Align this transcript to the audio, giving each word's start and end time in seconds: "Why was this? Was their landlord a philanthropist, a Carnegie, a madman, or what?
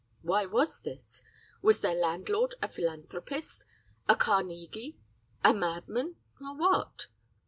"Why 0.23 0.47
was 0.47 0.79
this? 0.79 1.21
Was 1.61 1.81
their 1.81 1.93
landlord 1.93 2.55
a 2.59 2.67
philanthropist, 2.67 3.65
a 4.09 4.15
Carnegie, 4.15 4.97
a 5.43 5.53
madman, 5.53 6.15
or 6.41 6.55
what? 6.57 7.05